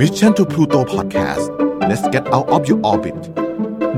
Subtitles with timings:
[0.00, 1.44] Mission to Pluto Podcast
[1.88, 3.16] let's get out of your orbit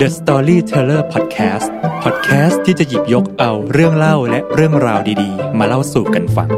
[0.00, 1.68] The Storyteller Podcast
[2.04, 6.48] Podcast ที่จะหยิบยกเอาเรื่องเล่าและเรื่องราวดีๆ มาเล่าสู่กันฟัง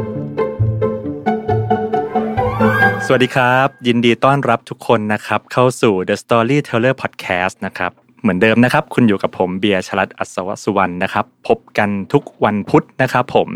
[3.05, 7.91] สวัสดีครับ ยินดีต้อนรับทุกคนนะครับ เข้าสู่ The Storyteller Podcast นะครับ
[8.21, 13.49] เหมือนเดิมนะครับ คุณอยู่กับผมเบียร์ชลัดอัศวสุวรรณนะครับ พบกันทุกวันพุธนะครับ ผม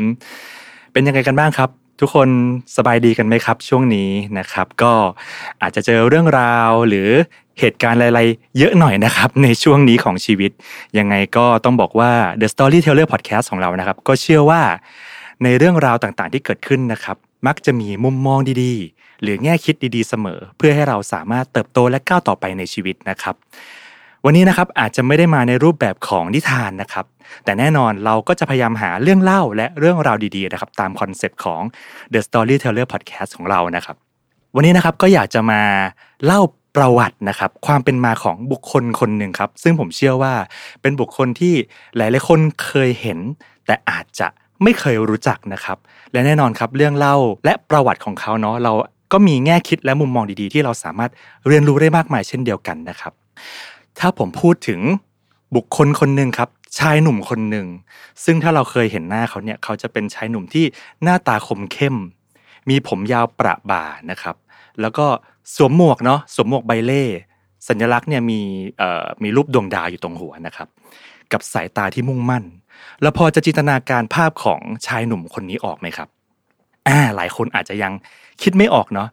[0.91, 1.69] เป็นยังไงกันบ้างครับ
[1.99, 2.29] ทุกคน
[2.77, 4.09] สบายดีกันไหมครับ ช่วงนี้
[4.39, 4.93] นะครับ ก็
[5.61, 7.09] อาจจะเจอเรื่องราวหรือ
[7.59, 10.51] เหตุการณ์อะไรๆเยอะหน่อยนะครับ ในช่วงนี้ของชีวิต
[10.97, 14.61] ยังไงก็ต้องบอกว่า The Storyteller Podcast ของเรานะครับ ก็เชื่อว่า
[15.43, 17.17] ในเรื่องราวต่างๆที่เกิดขึ้นนะครับ
[17.47, 23.35] มักจะมีมุมมองดีๆ หรือแง่คิดดีๆเสมอ เพื่อให้เราสามารถเติบโตและก้าวต่อไปในชีวิตนะครับ
[24.25, 27.05] วันนี้นะครับอาจจะไม่ได้มาในรูปแบบของนิทานนะครับ
[27.45, 31.61] แต่แน่นอนเราก็จะพยายามหาเรื่องเล่าและเรื่องราวดีๆนะครับตาม concept ของ
[32.13, 33.95] The Storyteller Podcast ของเรานะครับ
[34.55, 35.61] วันนี้นะครับก็อยากจะมา
[36.25, 36.41] เล่า
[36.75, 40.33] ประวัตินะครับความเป็นมาของบุคคลคนหนึ่งครับ ซึ่งผมเชื่อว่า
[40.81, 41.53] เป็นบุคคลที่
[41.97, 43.19] หลายๆคนเคยเห็น
[43.65, 44.27] แต่อาจจะ
[44.63, 45.77] ไม่เคยรู้จักนะครับ
[46.11, 48.73] และแน่นอนครับเรื่องเล่าและประวัติของเขาเนาะเรา
[49.13, 51.11] ก็มีแง่คิดและมุมมองดีๆ ที่เราสามารถ
[51.47, 53.13] เรียนรู้ได้มากมายเช่นเดียวกันนะครับ
[53.99, 54.81] ถ้าผมพูดถึง
[55.55, 57.67] บุคคลคนหนึ่งครับ ชายหนุ่มคนหนึ่ง
[58.25, 60.65] ซึ่งถ้าเราเคยเห็นหน้าเขาเนี่ยเขาจะเป็นชายหนุ่มที่
[61.03, 61.95] หน้าตาคมเข้ม
[62.69, 64.35] มีผมยาวประบ่านะครับ
[64.81, 65.05] แล้วก็
[65.55, 67.03] สวมหมวกเนาะสวมหมวกใบเล่
[67.67, 68.39] สัญลักษณ์เนี่ยมี
[69.23, 70.67] มีรูปดวงดาวอยู่ตรงหัวนะครับ
[71.31, 72.43] กับสายตาที่มุ่งมั่น
[73.01, 76.07] แล้วพอจะจินตนาการภาพของชายหนุ่มคนนี้ออกไหมครับ
[76.87, 77.93] อ่าหลายคนอาจจะยัง
[78.41, 79.07] คิดไม่ออกเนาะ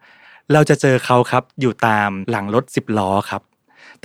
[0.53, 3.42] เราจะเจอเขาครับอยู่ตามหลังรถสิบล้อครับ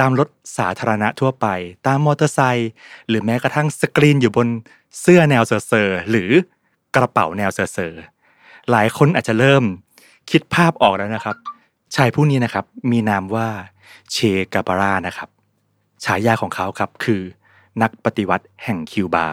[0.01, 1.47] ตามรถสาธารณะทั่วไป
[1.87, 2.71] ตามมอเตอร์ไซค์
[3.07, 4.47] หรือแม้กระทั่งสกรีนอยู่บน
[4.99, 6.29] เสื้อแนวเซอร์หรือ
[6.95, 8.01] กระเป๋าแนวเซอร์
[8.71, 9.63] หลายคนอาจจะเริ่ม
[10.31, 11.35] คิดภาพออกแล้วนะครับ
[11.95, 13.47] ชายผู้นี้นะครับมีนามว่า
[14.11, 15.29] เช เกบารานะครับ
[16.03, 17.21] ฉายาของเขาครับคือ
[17.81, 19.27] นักปฏิวัติแห่งคิวบา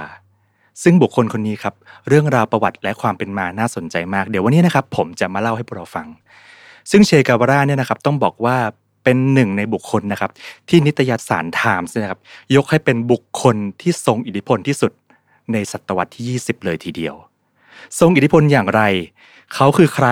[0.82, 1.74] ซึ่งบุคคลคนนี้ครับ
[2.08, 6.06] เรื่องราวประวัติและความเป็นมาน่าสนใจมาก เดี๋ยววันนี้นะครับผมจะมาเล่าให้พวกเราฟัง
[6.90, 8.56] ซึ่งเชกาบาราเนี่ยนะครับต้องบอกว่า
[9.04, 10.30] เป็นหนึ่งในบุคคลนะครับ
[10.68, 12.20] ที่นิตยสารไทมส์นะครับ
[12.56, 14.92] ยกให้เป็นบุคคลที่ทรงอิทธิพลที่สุด
[15.52, 17.14] ในศตวรรษที่ 20 เลยทีเดียว
[17.98, 18.82] ทรงอิทธิพลอย่างไร
[19.54, 20.08] เขาคือใคร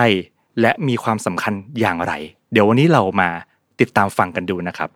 [0.61, 2.13] และมีความสำคัญอย่างไร
[2.51, 3.29] เดี๋ยววันนี้เรามา
[3.79, 4.89] ติดตามฟังกันดูนะครับ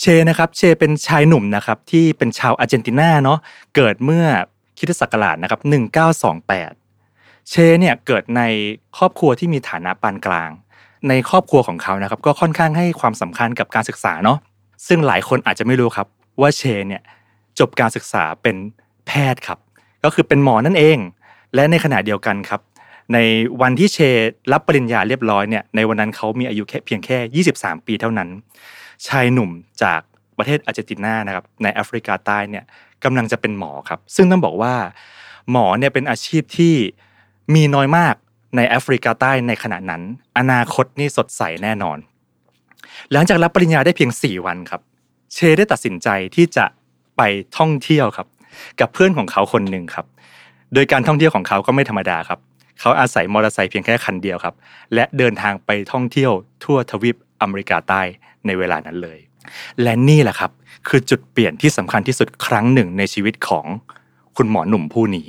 [0.00, 3.38] เชนะครับเชเป็นชายหนุ่มนะครับที่เป็นชาวอาร์เจนตินาเนาะ
[3.76, 4.26] เกิดเมื่อ
[4.78, 5.60] คริสตศักราชนะครับ
[6.36, 8.42] 1928 เชเนี่ยเกิดใน
[8.96, 10.50] ครอบครัวที่มีฐานะปานกลาง
[11.08, 14.38] ในครอบครัวของเขานะครับก็ค่อนข้างให้ความสำคัญกับการศึกษาเนาะ
[14.88, 16.06] ซึ่งหลายคนอาจจะไม่รู้ครับ
[16.40, 17.02] ว่าเชเนี่ย
[17.58, 18.56] จบการศึกษาเป็น
[19.06, 19.58] แพทย์ครับ
[20.04, 20.98] ก็คือเป็นหมอนั่นเอง
[21.54, 22.60] และในขณะเดียวกันครับ
[23.12, 23.18] ใน
[23.62, 23.98] วันที่เช
[24.52, 28.28] รับปริญญาเรียบร้อยเนี่ยในวันนั้นเขามีอายุแค่เพียงแค่ 23 ปีเท่านั้น
[29.06, 29.50] ชายหนุ่ม
[29.82, 30.00] จาก
[30.38, 32.64] ประเทศอาร์เจนตินานะครับในแอฟริกาใต้เนี่ย
[33.04, 34.74] กำลังจะเป็นหมอครับ ซึ่งต้องบอกว่า
[35.50, 36.74] หมอเนี่ยเป็นอาชีพที่
[37.54, 38.14] มีน้อยมาก
[38.56, 40.02] ในแอฟริกาใต้ในขณะนั้น
[40.38, 41.98] อนาคตนี่สดใสแน่นอน
[43.12, 44.80] หลังจากรับปริญญาได้เพียง 4 วันครับ
[45.34, 46.64] เชได้ตัดสินใจที่จะ
[47.16, 47.22] ไป
[47.58, 48.28] ท่องเที่ยวครับ
[48.80, 50.06] กับเพื่อนของเขาคนหนึ่งครับ
[50.74, 52.38] โดยการท่องเที่ยวของเขาก็ไม่ธรรมดาครับ
[52.80, 54.54] เขาอาศัยมอเตอร์ไซค์เพียงแค่คันเดียวครับ
[54.94, 56.32] และเดินทางไปท่องเที่ยว
[56.64, 58.02] ทั่วทวีปอเมริกาใต้
[58.46, 59.18] ในเวลานั้นเลย
[59.82, 60.50] และนี่แหละครับ
[60.88, 63.66] คือจุดเปลี่ยนที่สำคัญที่สุดครั้งหนึ่งในชีวิตของ
[64.36, 65.28] คุณหมอหนุ่มผู้นี้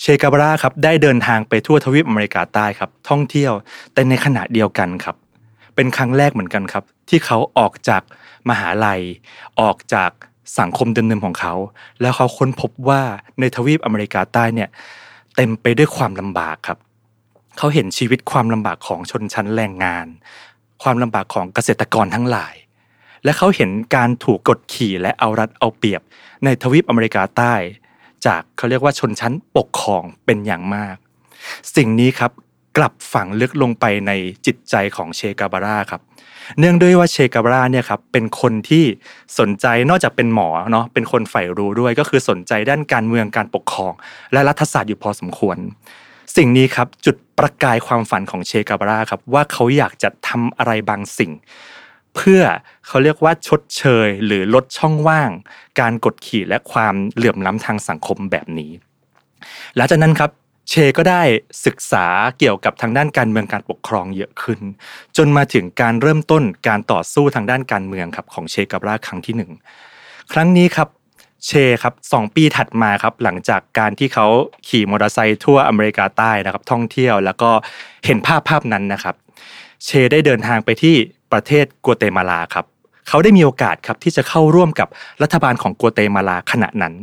[0.00, 3.52] เชกาบราครับได้เดินทางไปทั่วทวีปอเมริกาใต้ครับท่องเที่ยว
[3.92, 5.16] แต่ในขณะเดียวกันครับ
[5.74, 8.02] เป็นครั้งแรกเหมือนกันครับ ที่เขาออกจาก
[8.50, 9.02] มหาลัย
[9.60, 10.10] ออกจาก
[10.58, 11.54] สังคมเดิมๆของเขา
[12.00, 13.02] แล้วเขาค้นพบว่า
[13.40, 14.68] ในทวีปอเมริกาใต้เนี่ย
[15.36, 16.78] เต็มไปด้วยความลำบากครับ
[17.58, 20.06] เขาเห็นชีวิตความลำบากของชนชั้นแรงงาน
[20.82, 22.54] ความลำบากของเกษตรกรทั้งหลาย
[23.24, 26.02] และเขาเห็นการถูกกดขี่และเอารัดเอาเปรียบ
[26.44, 27.54] ในทวีปอเมริกาใต้
[28.26, 30.96] จากเขาเรียกว่าชนชั้นปกครองเป็นอย่างมาก
[31.76, 32.32] สิ่งนี้ครับ
[32.76, 34.12] กลับฝังลึกลงไปใน
[34.46, 36.00] จิตใจของเชกาบาร่าครับ
[36.58, 38.84] เนื่องด้วยว่าเชกาบาร่าเนี่ยครับเป็นคนที่
[39.38, 43.92] สนใจนอกจากเป็นหมอเนาะเป็นคนใฝ่รู้ด้วยก็คือสนใจด้านการเมืองการปกครอง
[44.32, 45.56] และรัฐศาสตร์อยู่พอสมควร
[46.36, 51.32] สิ่งนี้ครับจุดประกายความฝันของเชกาบาร่าครับว่าเขาอยากจะทำอะไรบางสิ่ง
[52.18, 52.42] เพื่อ
[52.86, 55.30] เขาเรียกว่าชดเชย หรือลดช่องว่าง
[55.80, 58.70] การกดขี่และความเหลื่อมล้ำทางสังคมแบบนี้
[59.76, 60.30] หลังจากนั้นครับ
[60.70, 61.22] เชก็ได้
[61.66, 62.06] ศึกษา
[62.38, 64.60] เกี่ยวกับทางด้านการเมืองการปกครองเยอะขึ้น
[65.16, 69.50] จนมาถึงการเริ่มต้นการต่อสู้ทางด้านการเมืองครับของเชกาบราครั้งที่หนึ่ง
[70.32, 70.88] ครั้งนี้ครับ
[71.46, 74.26] เชครับสองปีถัดมาครับหลังจากการที่เขา
[74.68, 77.50] ขี่มอเตอร์ไซค์ทั่วอเมริกาใต้นะครับท่องเที่ยว แล้วก็
[78.06, 79.14] เห็นภาพภาพนั้นนะครับ
[79.84, 80.94] เชได้เดินทางไปที่
[81.32, 82.64] ประเทศกัวเตมาลาครับ
[83.08, 84.88] เขาได้มีโอกาสครับที่จะเข้าร่วมกับ
[85.22, 86.94] รัฐบาลของกัวเตมาลาขณะนั้น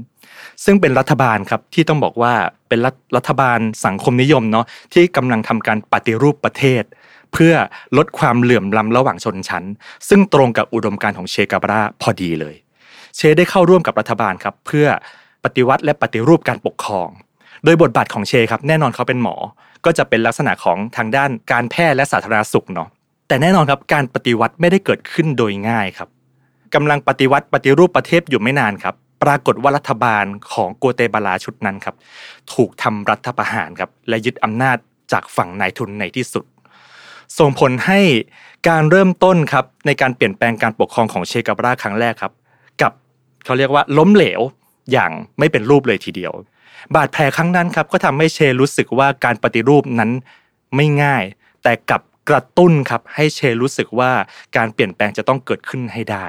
[0.66, 2.34] ซึ่งเป็นรัฐบาลครับที่ต้องบอกว่า
[2.68, 6.84] เป็นรัฐรัฐบาลสังคมนิยมเนาะที่กำลังทำการปฏิรูปประเทศ
[7.34, 7.54] เพื่อ
[7.98, 9.64] ลดความเหลื่อมล้ำระหว่างชนชั้น
[10.10, 12.56] ซึ่งตรงกับอุดมการณ์ของเชกาบราพอดีเลย
[13.16, 14.88] เชได้เข้าร่วมกับรัฐบาลครับเพื่อ
[15.44, 17.10] ปฏิวัติและปฏิรูปการปกครอง
[17.66, 19.36] โดยบทบาทของเชครับแน่นอนเขาเป็นหมอ
[19.86, 22.88] ก็จะเป็นลักษณะของทางด้านการแพทย์และสาธารณสุขเนาะ
[23.28, 26.10] แต่แน่นอนครับการปฏิวัติไม่ได้เกิดขึ้นโดยง่ายครับ
[26.76, 31.96] กำลังปฏิวัติปฏิรูปประเทศอยู่ไม่นานครับ ปรากฏว่ารัฐบาลของกัวเตบาลาชุดนั้นครับ
[32.54, 34.78] ถูกทำรัฐประหารครับและยึดอำนาจ
[35.12, 36.46] จากฝั่งนายทุนในที่สุด
[37.40, 38.00] ส่งผลให้
[38.70, 42.34] การเริ่มต้นครับในการเปลี่ยนแปลงการปกครองของเชกาบราครั้งแรกครับ
[42.82, 42.92] กับ
[43.46, 44.42] เขาเรียกว่าล้มเหลว
[44.92, 46.34] อย่างไม่เป็นรูปเลยทีเดียว
[46.96, 50.12] บาดแผลครั้งนั้นครับก็ทำให้เชรู้สึกว่าการปฏิรูปนั้น
[50.76, 51.24] ไม่ง่าย
[51.64, 54.12] แต่กับกระตุ้นครับให้เชรู้สึกว่า
[54.56, 56.26] การเปลี่ยนแปลงจะต้องเกิดขึ้นให้ได้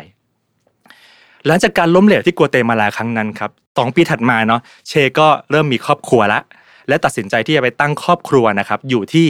[1.46, 6.40] หลังจากการล้มเหลวที่กัวเตมาลาครั้งนั้นครับสองปีถัดมาเนาะเชก็เริ่มมีครอบครัวละ
[6.88, 9.28] และตัดสินใจที่จะไปตั้งครอบครัวนะครับ อยู่ที่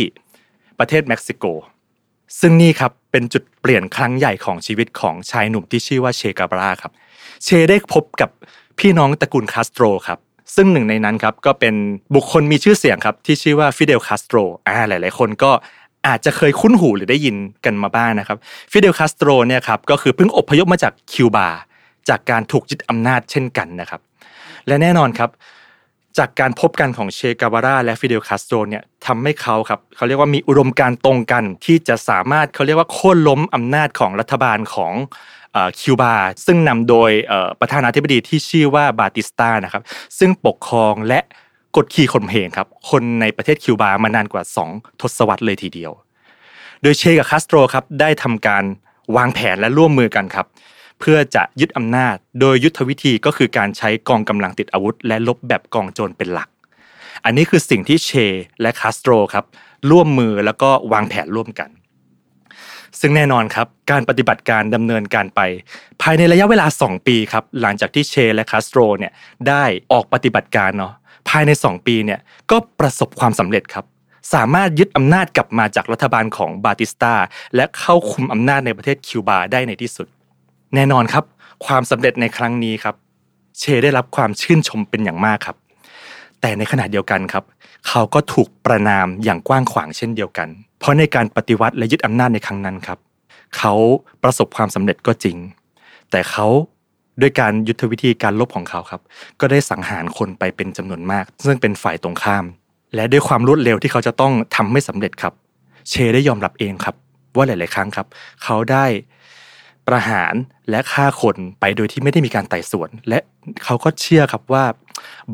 [0.79, 1.45] ประเทศเม็กซิโก
[2.41, 6.93] ซึ่งนี่ครับเป็นจุดเปลี่ยนครั้งใหญ่ของชีวิตของชายหนุ่มที่ชื่อว่าเชเกบาราครับ
[7.45, 8.31] เชได้พบกับ
[8.79, 10.19] พี่น้องตระกูลคาสโตรครับ
[10.55, 11.75] ซึ่งหนึ่งในนั้นครับก็เป็น
[12.15, 15.51] บุคคลมีชื่อเสียงครับที่ชื่อว่าฟิเดลคาสโตรอ่าหลาย ๆ คนก็
[16.07, 18.39] อาจจะเคยคุ้นหูหรือได้ยินกันมาบ้างนะครับ
[18.73, 21.49] ฟิเดลคาสโตรเนี่ยครับก็คือเพิ่งอพยพมาจากคิวบา
[22.09, 24.01] จากการถูกยึดอำนาจเช่นกันนะครับ
[24.67, 25.31] และแน่นอนครับ
[26.19, 34.93] จากการพบกันของเชเกวาราและฟิเดลคาสโตรเนี่ยทำให้เขาครับเขาเรียกว่ามีอุดมการณ์ตรงกันที่จะสามารถเขาเรียกว่าโค่นล้มอำนาจของรัฐบาลของ
[35.81, 36.15] คิวบา
[36.47, 37.11] ซึ่งนำโดย
[37.61, 39.83] ประธานาธิบดีที่ชื่อว่าบาติสตานะครับ
[40.19, 41.21] ซึ่งปกครองและ
[41.77, 44.43] กดขี่ข่มเหงครับคนในประเทศคิวบามานานกว่า
[44.73, 45.93] 2 ทศวรรษเลยทีเดียว
[46.83, 48.65] โดยเชกับคาสโตรครับได้ทำการ
[49.17, 50.47] วางแผนและร่วมมือกันครับ
[51.01, 56.49] เพื่อจะยึดอำนาจ โดยยุทธวิธีก็คือการใช้กองกำลังติดอาวุธ และลบแบบกองโจรเป็นหลัก
[57.25, 58.11] อันนี้คือสิ่งที่เช
[58.61, 59.45] และคาสโตรครับ
[59.91, 61.71] ร่วมมือแล้วก็วางแผนร่วมกัน
[63.01, 65.41] ซึ่งแน่นอนครับการปฏิบัติการดำเนินการไป
[66.03, 69.13] ภายในระยะเวลา 2 ปีครับหลังจากที่เชและคาสโตรเนี่ย
[69.49, 70.93] ได้ออกปฏิบัติการเนาะ
[71.29, 73.85] ภายใน 2 ปีเนี่ยก็ประสบความสำเร็จครับ
[74.35, 77.15] สามารถยึดอำนาจกลับมาจากรัฐบาลของบาติสตา
[77.57, 80.07] และเข้าคุมอำนาจในประเทศคิวบาได้ในที่สุด
[80.75, 81.25] แน่นอนครับ
[81.67, 82.95] ความสำเร็จในครั้งนี้ครับ
[83.61, 85.57] เชได้รับความชื่นชมเป็นอย่างมากครับ
[86.41, 87.45] แต่ในขณะเดียวกันครับ
[87.89, 90.49] เขาก็ถูกประนามอย่างกว้างขวางเช่นเดียวกัน
[90.79, 92.99] เพราะในการปฏิวัติและยึดอำนาจในครั้งนั้นครับ
[93.59, 93.75] เขา
[94.23, 95.37] ประสบความสำเร็จก็จริง
[96.11, 96.47] แต่เขา
[97.21, 99.01] ด้วยการยุทธวิธีการลบของเขาครับ
[99.41, 102.45] ก็ได้สังหารคนไปเป็นจำนวนมาก ซึ่งเป็นฝ่ายตรงข้าม
[102.95, 105.33] และด้วยความรวดเร็วที่เขาจะต้องทำไม่สำเร็จครับ
[105.91, 106.95] เชได้ยอมรับเองครับ
[107.37, 108.07] ว่าหลาย ๆ ครั้งครับ
[108.45, 108.85] เขาได้
[109.89, 110.35] ประหาร
[110.71, 113.19] และฆ่าคนไปโดยที่ไม่ได้มีการไต่สวน และ
[113.65, 114.65] เขาก็เชื่อครับว่า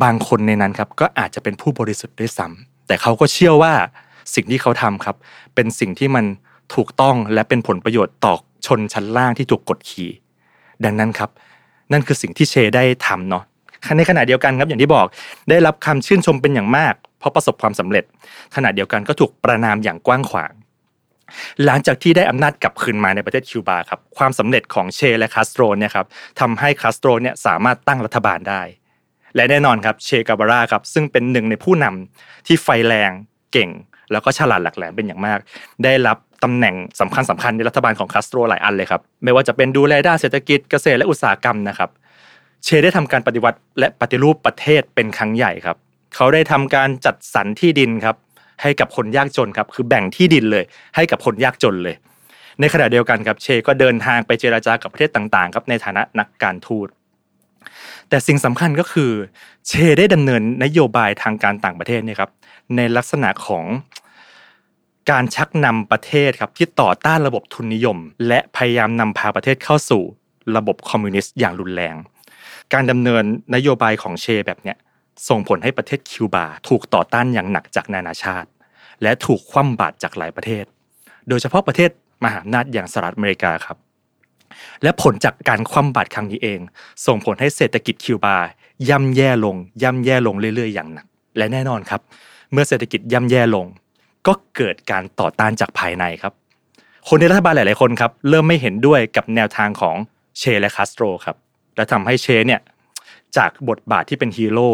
[0.02, 3.74] บางคนในนั้นครับก็อาจจะเป็นผู้บริสุทธิ์ด้วยซ้ำแต่เขาก็เชื่อว่า
[4.34, 5.16] สิ่งที่เขาทำครับ
[5.54, 6.24] เป็นสิ่งที่มัน
[6.74, 8.34] ถูกต้องและเป็นผลประโยชน์ต่อ
[8.66, 10.10] ชนชั้นล่างที่ถูกกดขี่
[10.84, 11.30] ดังนั้นครับ
[11.92, 13.44] นั่นคือสิ่งที่เชได้ทำเนาะ
[13.96, 15.06] ในขณะเดียวกันครับอย่างที่บอก
[15.50, 18.04] ได้รับคำชื่นชมเป็นอย่างมาก เพราะประสบความสำเร็จ
[18.54, 20.52] ขณะเดียวกันก็ถูกประนามอย่างกว้างขวาง
[21.64, 26.06] หลังจากที่ได้อำนาจกลับคืนมาในประเทศคิวบาครับความสำเร็จของเชและคาสโตรเนี่ยครับ
[26.40, 28.62] ทำให้คาสโตรเนี่ยสามารถตั้งรัฐบาลได้
[29.36, 33.10] และแน่นอนครับเชกาบาร่าครับซึ่งเป็นหนึ่งในผู้นำที่ไฟแรง
[33.52, 33.70] เก่ง
[34.12, 35.38] แล้วก็ฉลาดหลักแหลมเป็นอย่างมาก
[35.84, 41.90] ได้รับตำแหน่งสำคัญสำคัญในรัฐบาลของคาสโตรหลายอันเลยครับ ไม่ว่าจะเป็นดูแลด้านเศรษฐกิจเกษตรและอุตสาหกรรมนะครับ
[42.64, 45.76] เชได้ทำการปฏิวัติและปฏิรูปประเทศเป็นครั้งใหญ่ครับ
[46.16, 48.16] เขาได้ทำการจัดสรรที่ดินครับ
[48.62, 50.64] ให้กับคนยากจนครับ คือแบ่งที่ดินเลย
[50.96, 51.96] ให้กับคนยากจนเลย
[52.60, 56.88] ในขณะเดียวกันครับ เชก็เดินทางไปเจราจากับประเทศต่างๆครับในฐานะนักการทูต
[58.08, 59.10] แต่สิ่งสำคัญก็คือ
[59.68, 62.30] เชได้ดำเนินนโยบายทางการต่างประเทศเนี่ยครับ
[62.76, 63.64] ในลักษณะของ
[65.10, 70.02] การชักนำประเทศครับที่ต่อต้านระบบทุนนิยม และพยายามนำพาประเทศเข้าสู่
[70.56, 71.96] ระบบคอมมิวนิสต์อย่างรุนแรง
[72.72, 74.76] การดำเนินนโยบายของเชแบบเนี้ย
[75.28, 78.48] ส่งผลให้ประเทศคิวบาถูกต่อต้านอย่างหนักจากนานาชาติ
[79.02, 80.64] และถูกคว่ำบาตรจากหลายประเทศ
[81.28, 81.90] โดยเฉพาะประเทศ
[82.24, 83.76] มหาอำนาจอย่างสหรัฐอเมริกาครับ
[84.82, 86.60] และผลจากการคว่ำบาตรครั้งนี้เอง
[87.06, 88.36] ส่งผลให้เศรษฐกิจคิวบา
[88.88, 91.06] ย่ำแย่ลง ย่ำแย่ลงเรื่อยๆ อย่างหนัก
[91.36, 92.00] และแน่นอนครับ
[92.52, 93.66] เมื่อเศรษฐกิจย่ำแย่ลง
[94.26, 96.32] ก็เกิดการต่อต้านจากภายในครับ
[97.08, 99.96] คนในรัฐบาลหลาย ๆ คนครับเริ่มไม่เห็นด้วยกับแนวทางของ
[100.38, 101.36] เชและคาสโตรครับ
[101.76, 102.60] และทำให้เชเนี่ย
[103.36, 104.70] จากบทบาทที่เป็นฮีโร่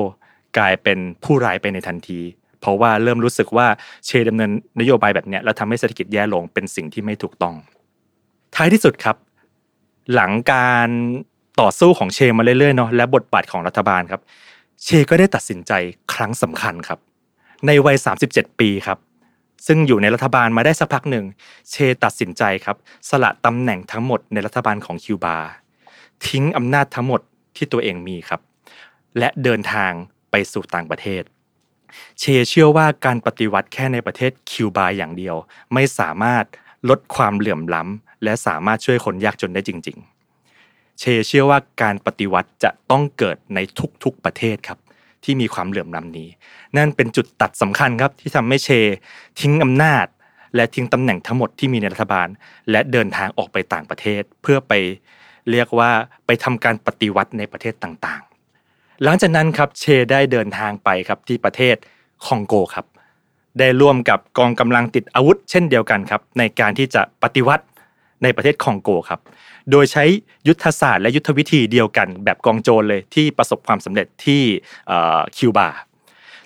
[0.59, 2.21] กลายเป็นผู้ร้ายไปในทันที
[2.61, 3.67] เพราะว่าเริ่มรู้สึกว่า
[4.07, 4.51] เชดำเนิน
[4.81, 7.55] นโยบายแบบเนี้ยแล้วทำให้เศรษฐกิจแย่ลงเป็นสิ่งที่ไม่ถูกต้อง
[8.55, 9.17] ท้ายที่สุดครับ
[10.15, 10.89] หลังการ
[11.61, 14.21] ต่อสู้ของเชมาเรื่อยๆเนาะและบทบาทของรัฐบาลครับ
[14.85, 15.73] เชก็ได้ตัดสินใจ
[16.13, 16.99] ครั้งสำคัญครับ
[17.67, 17.97] ในวัย
[18.29, 18.99] 37 ปีครับ
[19.67, 21.25] ซึ่งอยู่ในรัฐบาลมาได้สักพักหนึ่ง
[21.71, 21.75] เช
[22.05, 22.77] ตัดสินใจครับ
[23.09, 25.37] สละตำแหน่งทั้งหมดในรัฐบาลของคิวบา
[26.27, 27.21] ทิ้งอำนาจทั้งหมด
[27.57, 28.41] ที่ตัวเองมีครับ
[29.19, 29.93] และเดินทาง
[30.31, 31.23] ไปสู่ต่างประเทศ
[32.21, 35.37] เชเชื่อว่าการปฏิวัติแค่ในประเทศคิวบาอย่างเดียว
[35.75, 36.45] ไม่สามารถ
[36.89, 43.59] ลดความเหลื่อมล้ำและสามารถช่วยคนยากจนได้จริง ๆ เชเชื่อว่าการปฏิวัติจะต้องเกิดใน
[44.03, 44.79] ทุกๆประเทศครับ
[45.25, 46.29] ที่มีความเหลื่อมล้ำนี้
[46.77, 48.69] นั่นเป็นจุดตัดสำคัญครับที่ทำให้เช
[49.41, 50.07] ทิ้งอำนาจ
[50.55, 52.29] และทิ้งตำแหน่งทั้งหมดที่มีในรัฐบาล
[52.71, 54.73] และเดินทางออกไปต่างประเทศ เพื่อไป
[55.51, 55.91] เรียกว่า
[56.27, 61.77] ไปทำการปฏิวัติในประเทศต่างๆ หลังจากนั้นครับเชได้เดินทางไปครับที่ประเทศ
[62.27, 62.87] คองโกครับ
[63.59, 67.65] ได้ร่วมกับกองกำลังติดอาวุธ เช่นเดียวกันครับในการที่จะปฏิวัติ
[68.23, 69.21] ในประเทศคองโกครับ
[69.71, 70.05] โดยใช้
[70.49, 74.43] ยุทธศาสตร์และยุทธวิธีเดียวกัน แบบกองโจรเลยที่ประสบความสำเร็จที่
[75.37, 75.69] คิวบา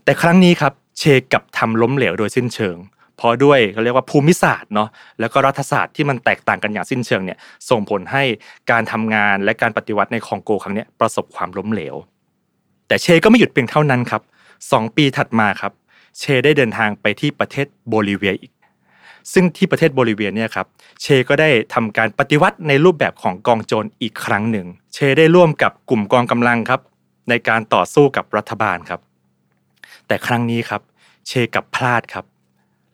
[0.05, 2.77] แต่ครั้งนี้ครับเชกับทำล้มเหลวโดยสิ้นเชิง
[3.17, 4.89] เพราะด้วยเขาเรียกว่าภูมิศาสตร์เนาะ
[5.21, 7.39] แล้วก็รัฐศาสตร์ที่มันแตกต่างกันอย่างสิ้นเชิงเนี่ย
[7.71, 8.23] ส่งผลให้
[8.71, 11.97] การทำงานและการปฏิวัติในคองโกครั้งนี้ประสบความล้มเหลว
[12.89, 14.23] แต่เชก็ไม่หยุดเพียงเท่านั้นครับ
[14.73, 15.73] สองปีถัดมาครับ
[16.19, 18.53] เชได้เดินทางไปที่ประเทศโบลิเวียอีก
[19.33, 20.67] ซึ่งที่ประเทศโบลิเวียเนี่ยครับ
[21.03, 26.81] เชก็ได้ทำการปฏิวัติในรูปแบบของกองโจรอีกครั้งหนึ่ง เชได้ร่วมกับกลุ่มกองกำลังครับ
[27.29, 29.01] ในการต่อสู้กับรัฐบาลครับ
[30.07, 30.83] แต่ครั้งนี้ครับ
[31.29, 32.25] เชกับพลาดครับ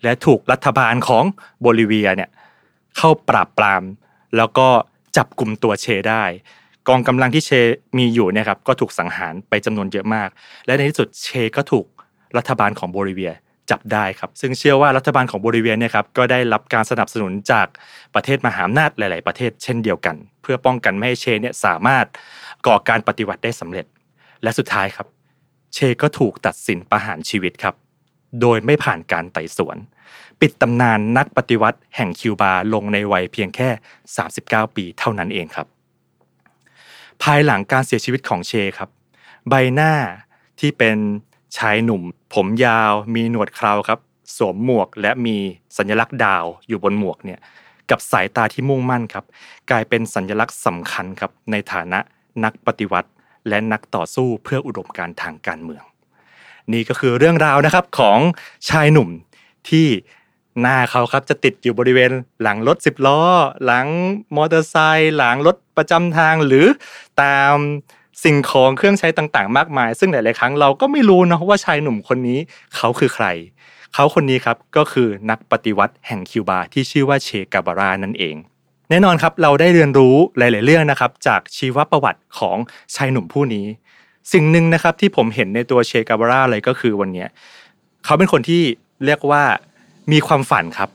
[0.02, 1.24] และถูกรัฐบาลของ
[1.60, 2.30] โบลิเวียเนี่ย
[2.96, 3.82] เข้าปราบปราม
[4.36, 4.68] แล้วก็
[5.16, 6.24] จับกลุ่มตัวเชได้
[6.88, 7.50] กองกำลังที่เช
[7.98, 10.28] มีอยู่เนี่ยครับก็ถูกสังหารไปจำนวนเยอะมาก
[10.66, 11.86] และในที่สุดเชก็ถูก
[12.36, 13.32] รัฐบาลของโบลิเวีย
[13.70, 17.66] จับได้ครับ ซึ่งเชื่อว่ารัฐบาลของโบลิเวียเนี่ยครับก็ได้รับการสนับสนุนจาก
[18.14, 22.06] ประเทศมหาอำนาจหลาย ๆ ประเทศเช่นเดียวกัน เพื่อป้องกันไม่ให้เชเนี่ยสามารถ
[22.66, 23.86] ก่อการปฏิวัติได้สำเร็จ
[24.42, 25.06] และสุดท้ายครับ
[25.74, 27.74] เชก็ถูกตัดสินประหารชีวิตครับ
[28.40, 29.76] โดยไม่ผ่านการไต่สวน
[30.40, 33.68] ปิดตำนานนักปฏิวัติแห่งคิวบาลงในวัยเพียงแค่
[34.24, 35.66] 39 ปีเท่านั้นเองครับ
[37.22, 38.90] ภายหลังการเสียชีวิตของเชครับ
[39.48, 39.92] ใบหน้า
[40.60, 40.96] ที่เป็น
[41.56, 42.02] ชายหนุ่ม
[42.34, 43.98] ผมยาวมีหนวดเคราครับ
[44.36, 45.36] สวมหมวกและมี
[45.76, 47.40] สัญลักษณ์ดาวอยู่บนหมวกเนี่ย
[47.90, 49.24] กับสายตาที่มุ่งมั่นครับ
[49.70, 51.98] กลายเป็นสัญลักษณ์สำคัญครับในฐานะ
[52.44, 53.10] นักปฏิวัติ
[53.48, 55.84] และนักต่อสู้เพื่ออุดมการทางการเมือง
[56.72, 58.18] นี่ก็คือเรื่องราวนะครับของ
[58.68, 59.08] ชายหนุ่ม
[59.68, 59.86] ที่
[60.60, 62.10] หน้าเขาครับจะติดอยู่บริเวณ
[62.42, 63.20] หลังรถสิบล้อ
[63.64, 63.86] หลัง
[64.36, 66.66] มอเตอร์ไซค์หลังรถประจำทางหรือ
[67.22, 67.54] ตาม
[68.24, 72.38] สิ่งของเครื่องใช้ต่างๆ มากมาย ซึ่งหลายๆครั้งเราก็ไม่รู้นะว่าชายหนุ่มคนนี้
[72.76, 73.26] เขาคือใคร
[73.94, 78.36] เขาคนนี้ครับก็คือนักปฏิวัติแห่งคิวบาที่ชื่อว่าเชกาบารานั่นเอง
[78.90, 82.56] แน่นอนครับเราได้เรียนรู้หลาย ๆเรื่องนะครับ จากชีวประวัติของ
[82.94, 83.66] ชายหนุ่มผู้นี้
[84.32, 87.26] สิ่งหนึ่งนะครับที่ผมเห็นในตัวเชกาบาราเลยก็คือวันนี้
[88.04, 88.62] เขาเป็นคนที่
[89.04, 89.42] เรียกว่า
[90.12, 90.90] มีความฝันครับ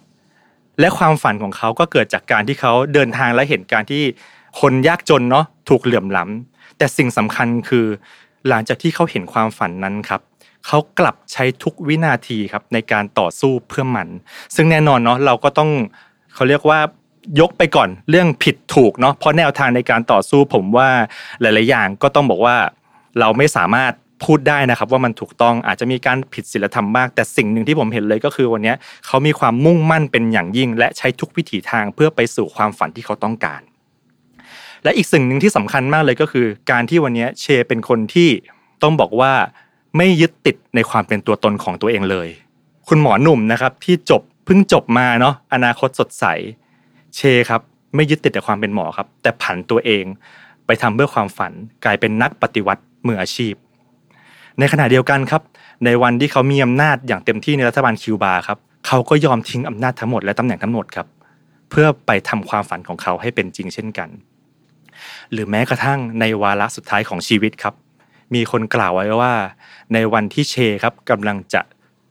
[0.79, 4.03] และความฝันของเขาก็เกิดจากการที่เขาเดินทางและเห็นการที่
[4.61, 7.85] คนยากจนเนาะถูกเหลื่อมล้ำแต่สิ่งสำคัญคือ
[8.47, 10.21] หลังจากที่เขาเห็นความฝันนั้นครับ
[10.67, 14.07] เขากลับใช้ทุกวินาทีครับในการต่อสู้เพื่อมัน
[14.55, 15.69] ซึ่งแน่นอนเนาะเราก็ต้อง
[16.35, 16.79] เขาเรียกว่า
[17.39, 20.89] ยกไปก่อนเรื่องผิดถูกเนาะเพราะแนวทางในการต่อสู้ผมว่า
[21.41, 22.55] หลาย ๆ อย่างก็ต้องบอกว่า
[23.19, 23.93] เราไม่สามารถ
[24.25, 28.73] พูดได้นะครับว่ามันถูกต้องอาจจะมีการผิดศีลธรรมมากแต่สิ่งหนึ่งที่ผมเห็นเลยก็คือวันนี้
[29.07, 33.61] เขามีความมุ่งมั่นเป็นอย่างยิ่ง และใช้ทุกวิถีทางเพื่อไปสู่ความฝันที่เขาต้องการ
[34.83, 38.29] และอีกสิ่งหนึ่งที่สำคัญมากเลยก็คือ การที่วันนี้เชเป็นคนที่
[38.83, 39.33] ต้องบอกว่า
[39.97, 42.27] ไม่ยึดติดในความเป็นตัวตนของตัวเองเลย
[42.87, 46.25] คุณหมอหนุ่มนะครับที่จบเพิ่งจบมาเนาะอนาคตสดใส
[47.15, 47.61] เชครับ
[47.95, 50.05] ไม่ยึดติดแต่ความเป็นหมอครับ แต่ผันตัวเอง
[50.65, 51.51] ไปทำเพื่อความฝัน
[51.85, 53.53] กลายเป็นนักปฏิวัติมืออาชีพ
[54.59, 55.41] ในขณะเดียวกันครับ
[55.85, 61.07] ในวันที่เขามีอำนาจอย่างเต็มที่ในรัฐบาลคิวบาครับเขาก็ยอมทิ้งอำนาจทั้งหมดและตำแหน่งทั้งหมดครับ
[61.69, 64.09] เพื่อไปทำความฝันของเขาให้เป็นจริงเช่นกัน
[65.33, 67.75] หรือแม้กระทั่งในวาระสุดท้ายของชีวิตครับ
[68.33, 69.33] มีคนกล่าวไว้ว่า
[69.93, 71.61] ในวันที่เชครับกำลังจะ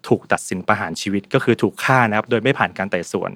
[0.07, 3.31] ถูกตัดสินประหารชีวิตก็คือถูกฆ่านะครับ โดยไม่ผ่านการไต่สวน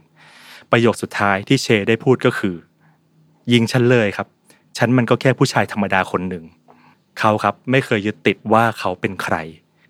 [0.70, 2.56] ประโยคสุดท้ายที่เชได้พูดก็คือ
[3.52, 4.28] ยิงฉันเลยครับ
[4.78, 6.44] ฉันมันก็แค่ผู้ชายธรรมดาคนหนึ่ง
[7.18, 9.36] เขาครับไม่เคยยึดติดว่าเขาเป็นใคร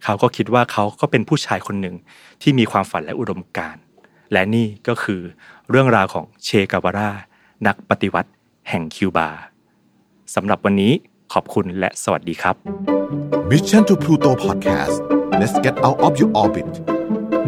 [0.05, 1.97] เขาก็คิดว่าเขาก็เป็นผู้ชายคนหนึ่ง
[2.43, 3.83] ที่มีความฝันและอุดมการณ์
[4.33, 5.21] และนี่ก็คือ
[5.71, 7.11] เรื่องราวของเชกาวารา
[7.67, 8.31] นักปฏิวัติ
[8.69, 9.29] แห่งคิวบา
[10.35, 10.93] สำหรับวันนี้
[11.33, 12.55] ขอบคุณและสวัสดีครับ
[13.51, 14.97] Mission to Pluto Podcast
[15.41, 16.71] Let's get out of your orbit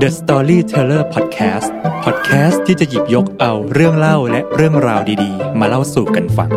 [0.01, 1.69] The Storyteller Podcast
[2.05, 6.51] Podcast ที่จะหยิบยกเอาเรื่องเล่าและเรื่องราวดีๆ มาเล่าสู่กันฟัง